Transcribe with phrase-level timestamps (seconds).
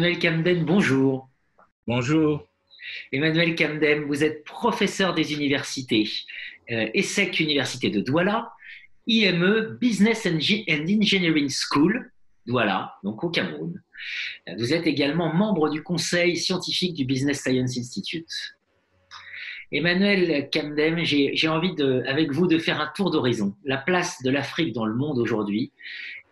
[0.00, 1.28] Emmanuel Camden, bonjour.
[1.86, 2.48] Bonjour.
[3.12, 6.10] Emmanuel Camden, vous êtes professeur des universités
[6.70, 8.50] euh, ESSEC Université de Douala,
[9.06, 12.10] IME Business and Engineering School,
[12.46, 13.82] Douala, donc au Cameroun.
[14.56, 18.56] Vous êtes également membre du conseil scientifique du Business Science Institute.
[19.72, 24.30] Emmanuel Camden, j'ai envie de, avec vous de faire un tour d'horizon, la place de
[24.30, 25.72] l'Afrique dans le monde aujourd'hui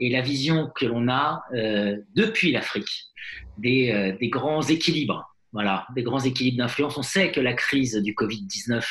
[0.00, 3.06] et la vision que l'on a euh, depuis l'Afrique
[3.58, 5.34] des, euh, des, grands équilibres.
[5.52, 6.98] Voilà, des grands équilibres d'influence.
[6.98, 8.84] On sait que la crise du Covid-19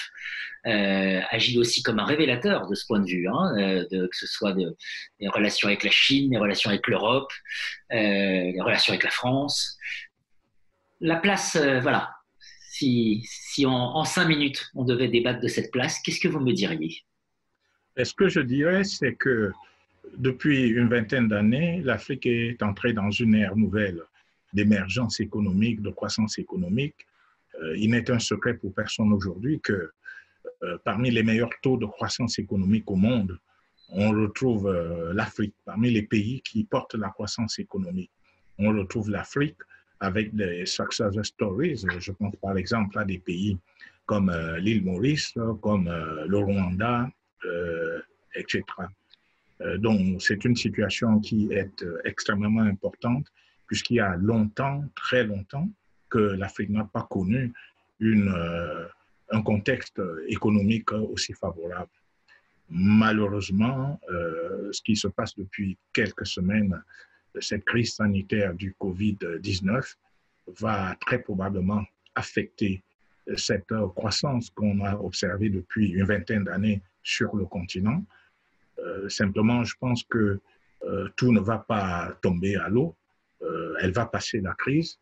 [0.66, 3.54] euh, agit aussi comme un révélateur de ce point de vue, hein,
[3.92, 4.76] de, que ce soit de,
[5.20, 7.32] des relations avec la Chine, des relations avec l'Europe,
[7.92, 9.78] les relations avec la France.
[11.00, 12.17] La place, voilà,
[12.78, 16.98] si, en, cinq minutes on devait débattre de cette place, qu'est-ce que vous me diriez?
[18.02, 19.52] Ce que je dirais, c'est que
[20.18, 24.02] depuis une vingtaine d'années, l'Afrique est entrée dans une ère nouvelle
[24.54, 26.96] d'émergence économique, de croissance économique.
[27.62, 29.92] Euh, il n'est un secret pour personne aujourd'hui que
[30.64, 33.38] euh, parmi les meilleurs taux de croissance économique au monde,
[33.90, 35.54] on retrouve euh, l'Afrique.
[35.66, 38.12] Parmi les pays qui portent la croissance économique,
[38.58, 39.58] on retrouve l'Afrique
[40.00, 41.86] avec des success stories.
[42.00, 43.58] Je pense par exemple à des pays
[44.06, 45.90] comme l'île Maurice, comme
[46.28, 47.10] le Rwanda,
[48.36, 48.64] etc.
[49.62, 53.26] Euh, donc, c'est une situation qui est euh, extrêmement importante
[53.66, 55.68] puisqu'il y a longtemps, très longtemps,
[56.10, 57.52] que l'Afrique n'a pas connu
[58.02, 58.86] euh,
[59.30, 61.92] un contexte économique aussi favorable.
[62.70, 64.00] Malheureusement,
[64.72, 66.82] ce qui se passe depuis quelques semaines,
[67.42, 69.96] cette crise sanitaire du Covid-19
[70.60, 71.84] va très probablement
[72.16, 72.84] affecter
[73.36, 78.04] cette croissance qu'on a observée depuis une vingtaine d'années sur le continent
[78.80, 80.40] euh, simplement, je pense que
[80.84, 82.96] euh, tout ne va pas tomber à l'eau.
[83.42, 85.00] Euh, elle va passer la crise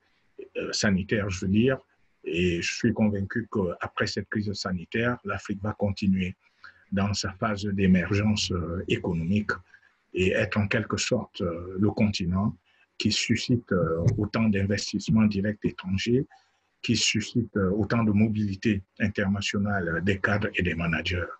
[0.72, 1.78] sanitaire, je veux dire,
[2.26, 6.36] et je suis convaincu qu'après cette crise sanitaire, l'Afrique va continuer
[6.92, 8.52] dans sa phase d'émergence
[8.90, 9.52] économique
[10.16, 12.58] et être en quelque sorte le continent
[12.98, 13.72] qui suscite
[14.18, 16.26] autant d'investissements directs étrangers,
[16.82, 21.32] qui suscite autant de mobilité internationale des cadres et des managers.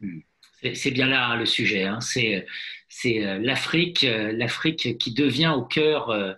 [0.00, 0.20] Hmm.
[0.72, 1.84] C'est bien là le sujet.
[1.84, 2.00] Hein.
[2.00, 2.46] C'est
[3.06, 6.32] euh, l'Afrique, euh, l'Afrique qui devient au cœur, euh,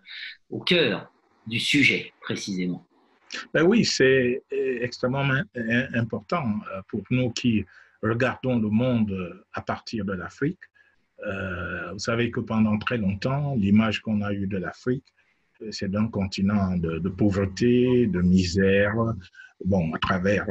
[0.50, 1.12] au cœur
[1.46, 2.84] du sujet précisément.
[3.52, 5.28] Ben oui, c'est extrêmement
[5.94, 7.64] important pour nous qui
[8.02, 10.60] regardons le monde à partir de l'Afrique.
[11.22, 15.14] Vous savez que pendant très longtemps, l'image qu'on a eue de l'Afrique,
[15.70, 18.94] c'est d'un continent de, pauvreté, de misère.
[19.64, 20.46] Bon, à travers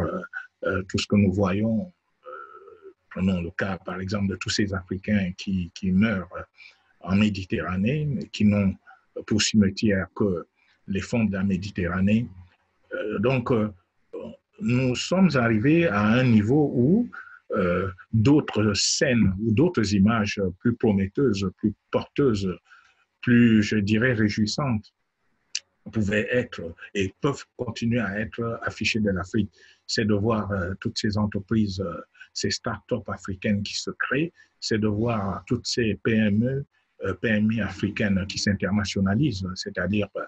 [0.61, 1.91] tout ce que nous voyons
[3.15, 6.27] Prenons le cas, par exemple, de tous ces Africains qui, qui meurent
[6.99, 8.75] en Méditerranée, mais qui n'ont
[9.25, 10.45] pour cimetière que
[10.89, 12.27] les fonds de la Méditerranée.
[12.93, 13.71] Euh, donc, euh,
[14.59, 17.09] nous sommes arrivés à un niveau où
[17.51, 22.57] euh, d'autres scènes ou d'autres images plus prometteuses, plus porteuses,
[23.21, 24.93] plus, je dirais, réjouissantes
[25.91, 26.61] pouvaient être
[26.95, 29.51] et peuvent continuer à être affichées de l'Afrique.
[29.85, 31.83] C'est de voir toutes ces entreprises
[32.35, 36.65] ces start-up africaines qui se créent, c'est de voir toutes ces PME,
[37.03, 40.23] euh, PMI africaines qui s'internationalisent, c'est-à-dire euh,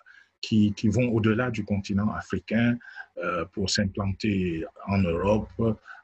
[0.48, 2.78] qui, vont au-delà du continent africain
[3.18, 5.52] euh, pour s'implanter en Europe,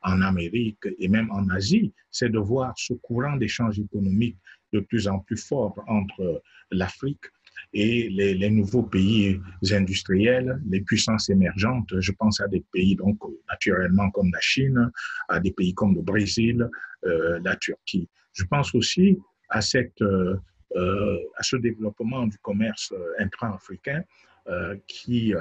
[0.01, 1.93] en Amérique et même en Asie.
[2.11, 4.37] C'est de voir ce courant d'échange économique
[4.73, 7.25] de plus en plus fort entre l'Afrique
[7.73, 9.39] et les, nouveaux pays
[9.71, 11.93] industriels, les puissances émergentes.
[11.99, 13.17] Je pense à des pays, donc,
[13.49, 14.91] naturellement, comme la Chine,
[15.29, 16.67] à des pays comme le Brésil,
[17.05, 18.09] euh, la Turquie.
[18.33, 19.17] Je pense aussi
[19.49, 20.37] à, cette, euh,
[21.37, 24.03] à ce développement du commerce intra-africain
[24.87, 25.33] qui,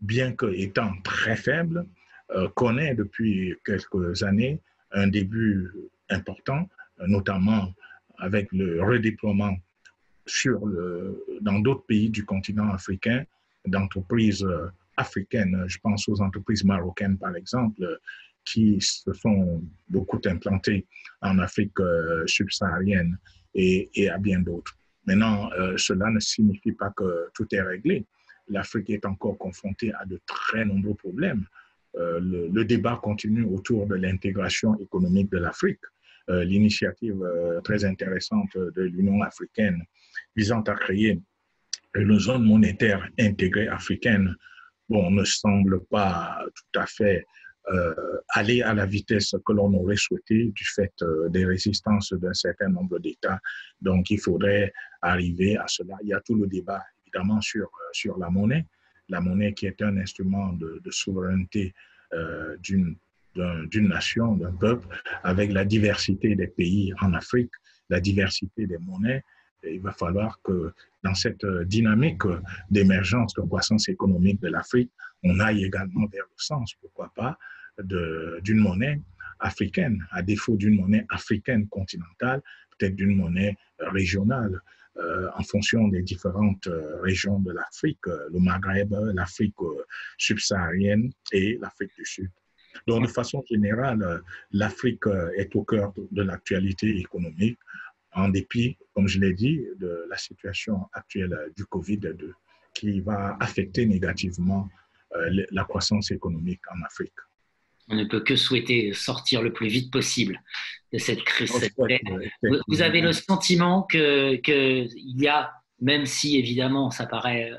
[0.00, 1.86] bien qu'étant très faible,
[2.54, 4.60] connaît depuis quelques années
[4.92, 5.70] un début
[6.10, 6.68] important,
[7.06, 7.72] notamment
[8.18, 9.56] avec le redéploiement
[11.40, 13.24] dans d'autres pays du continent africain,
[13.66, 15.64] d'entreprises euh, africaines.
[15.66, 17.82] Je pense aux entreprises marocaines, par exemple,
[18.44, 20.86] qui se sont beaucoup implantées
[21.22, 23.18] en Afrique euh, subsaharienne
[23.54, 24.76] et, à bien d'autres.
[25.06, 28.04] Maintenant, euh, cela ne signifie pas que tout est réglé.
[28.48, 31.46] L'Afrique est encore confrontée à de très nombreux problèmes.
[31.94, 35.84] le, le, débat continue autour de l'intégration économique de l'Afrique.
[36.28, 37.22] L'initiative
[37.62, 39.82] très intéressante de l'Union africaine
[40.34, 41.20] visant à créer
[41.94, 44.34] une zone monétaire intégrée africaine,
[44.88, 47.24] bon, ne semble pas tout à fait
[47.72, 47.94] euh,
[48.30, 52.68] aller à la vitesse que l'on aurait souhaité du fait euh, des résistances d'un certain
[52.68, 53.40] nombre d'États.
[53.80, 55.96] Donc, il faudrait arriver à cela.
[56.02, 56.82] Il y a tout le débat,
[57.14, 58.66] notamment sur, sur la monnaie,
[59.08, 61.74] la monnaie qui est un instrument de, souveraineté
[62.60, 62.96] d'une
[63.34, 64.86] d'une nation, d'un peuple,
[65.24, 67.50] avec la diversité des pays en Afrique,
[67.90, 69.24] la diversité des monnaies.
[69.64, 70.72] il va falloir que
[71.02, 72.22] dans cette dynamique
[72.70, 74.92] d'émergence, de croissance économique de l'Afrique,
[75.24, 77.36] on aille également vers le sens, pourquoi pas,
[77.82, 79.00] d'une monnaie
[79.40, 82.40] africaine, à défaut d'une monnaie africaine continentale,
[82.78, 84.60] peut-être d'une monnaie régionale.
[84.96, 89.56] Euh, en fonction des différentes euh, régions de l'Afrique, euh, le Maghreb, l'Afrique
[90.18, 92.30] subsaharienne et l'Afrique du Sud.
[92.86, 95.06] Donc, de façon générale, l'Afrique
[95.36, 97.58] est au cœur de l'actualité économique,
[98.12, 102.32] en dépit, comme je l'ai dit, de la situation actuelle du Covid-2,
[102.72, 104.68] qui va affecter négativement
[105.52, 107.14] la croissance économique en Afrique
[107.88, 110.40] on ne peut que souhaiter sortir le plus vite possible
[110.92, 111.52] de cette crise.
[112.68, 117.58] Vous, avez le sentiment qu'il que y a, même si évidemment ça paraît euh,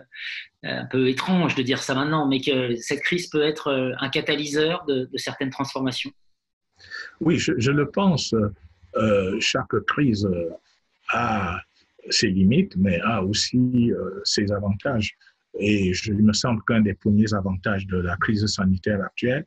[0.63, 4.09] un peu étrange de dire ça maintenant, mais que cette crise peut être euh, un
[4.09, 6.11] catalyseur de, certaines transformations?
[7.19, 8.33] Oui, je, le pense.
[8.95, 10.27] Euh, chaque crise
[11.09, 11.59] a
[12.09, 13.91] ses limites, mais a aussi
[14.23, 15.15] ses avantages.
[15.57, 19.45] Et je, il me semble qu'un des premiers avantages de la crise sanitaire actuelle,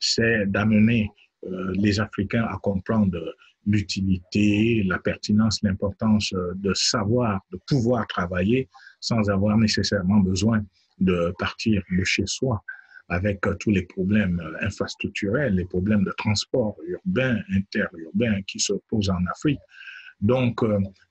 [0.00, 1.10] c'est d'amener
[1.46, 3.34] euh, les Africains à comprendre
[3.66, 8.68] l'utilité, la pertinence, l'importance euh, de savoir, de pouvoir travailler
[9.00, 10.62] sans avoir nécessairement besoin
[10.98, 12.62] de partir de chez soi
[13.08, 19.10] avec euh, tous les problèmes infrastructurels, les problèmes de transport urbain, interurbain qui se posent
[19.10, 19.60] en Afrique.
[20.20, 20.60] Donc,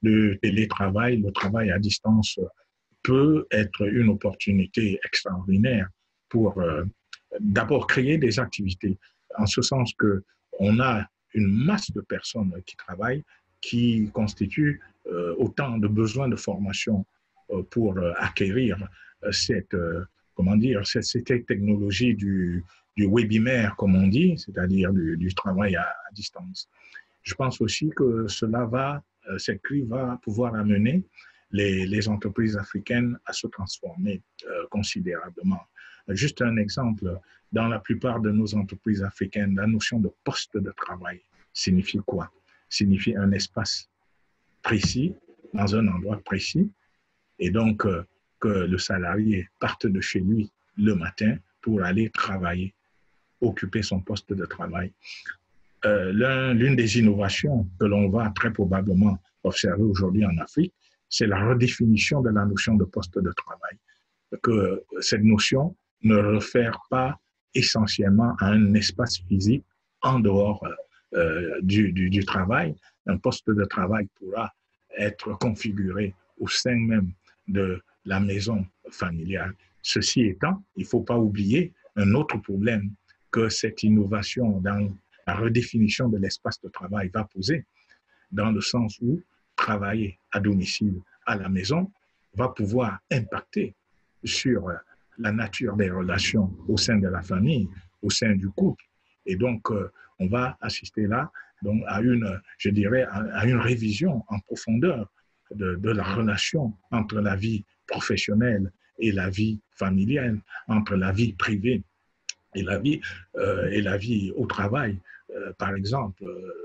[0.04, 2.40] le télétravail, le travail à distance
[3.02, 5.88] peut être une opportunité extraordinaire
[6.30, 6.62] pour
[7.40, 8.98] d'abord créer des activités,
[9.38, 10.24] en ce sens que
[10.60, 13.24] on a une masse de personnes qui travaillent,
[13.62, 17.06] qui constituent euh, autant de besoins de formation
[17.52, 18.78] euh, pour euh, acquérir
[19.32, 19.76] cette,
[20.34, 22.64] comment dire, cette, technologie du,
[22.98, 26.70] webinaire, comme on dit, c'est-à-dire du, travail à, distance.
[27.24, 29.04] Je pense aussi que cela va,
[29.38, 31.04] cette crise va pouvoir amener
[31.52, 34.22] les entreprises africaines à se transformer
[34.70, 35.60] considérablement.
[36.10, 37.20] Juste un exemple,
[37.52, 41.22] dans la plupart de nos entreprises africaines, la notion de poste de travail
[41.54, 42.32] signifie quoi?
[42.70, 43.90] Signifie un espace
[44.62, 45.16] précis,
[45.54, 46.72] dans un endroit précis,
[47.40, 48.04] et donc euh,
[48.40, 52.74] que le salarié parte de chez lui le matin pour aller travailler,
[53.42, 54.94] occuper son poste de travail.
[55.86, 60.74] Euh, L'une des innovations que l'on va très probablement observer aujourd'hui en Afrique,
[61.08, 63.78] c'est la redéfinition de la notion de poste de travail.
[64.44, 67.20] Que cette notion ne réfère pas
[67.54, 69.66] essentiellement à un espace physique
[70.02, 70.66] en dehors
[71.14, 72.76] euh, du, du, travail.
[73.08, 74.54] Un poste de travail pourra
[74.98, 77.12] être configuré au sein même
[77.48, 79.54] de la maison familiale.
[79.82, 82.92] Ceci étant, il ne faut pas oublier un autre problème
[83.32, 84.96] que cette innovation dans
[85.28, 87.66] la redéfinition de l'espace de travail va poser,
[88.32, 89.22] dans le sens où
[89.56, 91.92] travailler à domicile, à la maison,
[92.34, 93.76] va pouvoir impacter
[94.24, 94.70] sur
[95.20, 97.68] la nature des relations au sein de la famille,
[98.02, 98.84] au sein du couple.
[99.26, 104.24] Et donc, euh, on va assister là donc, à une, je dirais, à, une révision
[104.30, 105.12] en profondeur
[105.52, 111.84] de, la relation entre la vie professionnelle et la vie familiale, entre la vie privée
[112.56, 113.02] et la vie,
[113.36, 114.98] euh, et la vie au travail.
[115.36, 116.24] Euh, par exemple,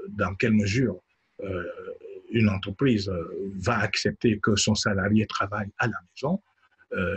[0.08, 1.00] dans quelle mesure
[2.30, 3.12] une entreprise
[3.56, 6.40] va accepter que son salarié travaille à la maison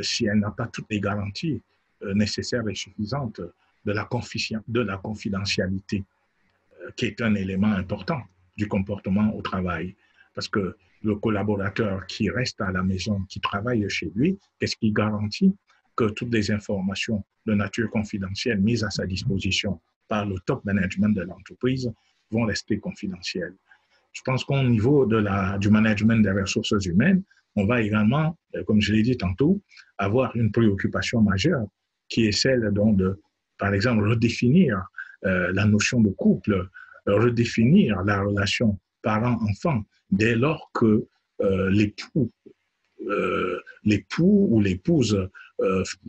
[0.01, 1.61] si elle n'a pas toutes les garanties
[2.03, 3.41] euh, nécessaires et suffisantes
[3.85, 4.07] de la,
[4.67, 6.03] de la confidentialité,
[6.83, 8.21] euh, qui est un élément important
[8.55, 9.95] du comportement au travail.
[10.35, 14.91] Parce que le collaborateur qui reste à la maison, qui travaille chez lui, qu'est-ce qui
[14.91, 15.55] garantit?
[15.95, 21.15] Que toutes les informations de nature confidentielle mises à sa disposition par le top management
[21.15, 21.91] de l'entreprise
[22.29, 23.55] vont rester confidentielles.
[24.13, 27.23] Je pense qu'au niveau du management des ressources humaines,
[27.57, 29.61] on va également, euh, comme je l'ai dit tantôt,
[29.97, 31.65] avoir une préoccupation majeure
[32.07, 33.19] qui est celle de,
[33.57, 34.81] par exemple, redéfinir
[35.25, 36.69] euh, la notion de couple,
[37.07, 41.05] redéfinir la relation parent-enfant dès lors que
[41.41, 42.31] euh, l'époux
[43.83, 45.29] l'époux ou l'épouse,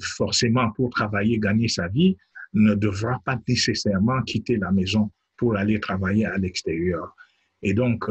[0.00, 2.16] forcément pour travailler, gagner sa vie,
[2.54, 7.14] ne devra pas nécessairement quitter la maison pour aller travailler à l'extérieur.
[7.62, 8.06] Et donc,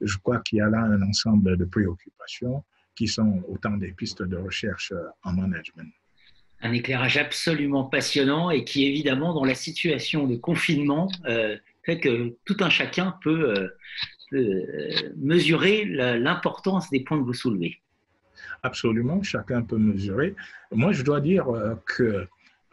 [0.00, 2.64] je crois qu'il y a là un ensemble de préoccupations
[3.00, 5.90] qui sont autant des pistes de recherche euh, en management.
[6.60, 12.36] Un éclairage absolument passionnant et qui, évidemment, dans la situation de confinement, euh, fait que
[12.44, 13.70] tout un chacun peut,
[14.34, 17.80] euh, mesurer l'importance des points que vous soulevez.
[18.62, 20.36] absolument, chacun peut mesurer.
[20.70, 21.46] Moi, je dois dire
[21.86, 22.28] que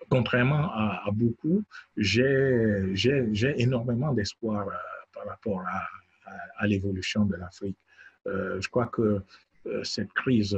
[0.10, 1.64] contrairement à, beaucoup,
[1.96, 2.84] j'ai
[3.66, 4.68] énormément d'espoir
[5.14, 5.64] par rapport
[6.60, 7.80] à, l'évolution de l'Afrique.
[8.26, 9.24] je crois que
[9.84, 10.58] cette crise,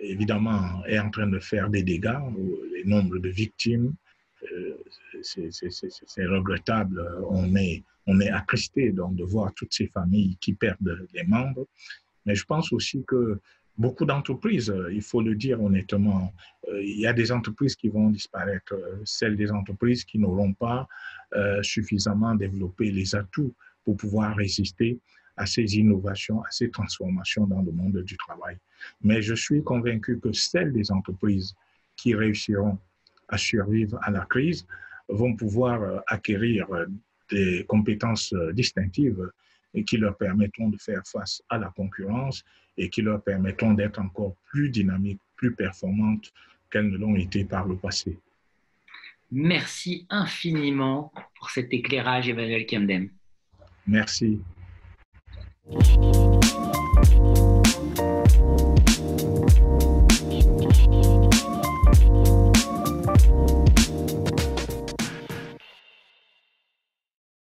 [0.00, 2.20] évidemment, est en train de faire des dégâts.
[2.36, 3.94] Le nombre de victimes,
[5.22, 7.02] c'est regrettable.
[7.28, 11.66] On est, on est attristé donc, de voir toutes ces familles qui perdent des membres.
[12.26, 13.38] Mais je pense aussi que
[13.76, 16.32] beaucoup d'entreprises, il faut le dire honnêtement,
[16.68, 20.54] euh, il y a des entreprises qui vont disparaître, euh, celles des entreprises qui n'auront
[20.54, 20.86] pas
[21.34, 24.98] euh, suffisamment développé les atouts pour pouvoir résister
[25.36, 28.56] à ces innovations, à ces transformations dans le monde du travail.
[29.02, 31.54] Mais je suis convaincu que celles des entreprises
[31.96, 32.78] qui réussiront
[33.28, 34.66] à survivre à la crise
[35.08, 36.86] vont pouvoir euh, acquérir euh,
[37.30, 39.30] des compétences euh, distinctives
[39.74, 42.44] et qui leur permettront de faire face à la concurrence
[42.76, 46.32] et qui leur permettront d'être encore plus dynamiques, plus performantes
[46.70, 48.18] qu'elles ne l'ont été par le passé.
[49.30, 53.10] Merci infiniment pour cet éclairage, Emmanuel Kemdem.
[53.86, 54.40] Merci.
[55.66, 55.96] Thank
[58.78, 58.83] you.